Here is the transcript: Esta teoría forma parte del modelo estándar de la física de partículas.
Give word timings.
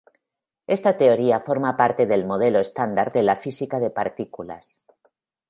Esta 0.75 0.91
teoría 1.01 1.41
forma 1.47 1.71
parte 1.77 2.07
del 2.07 2.25
modelo 2.25 2.57
estándar 2.59 3.11
de 3.13 3.21
la 3.21 3.35
física 3.35 3.77
de 3.79 3.91
partículas. 3.91 4.83